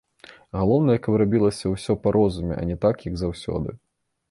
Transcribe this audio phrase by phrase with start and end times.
[0.59, 3.79] Галоўнае, каб рабілася ўсё па розуме, а не так, як заўсёды.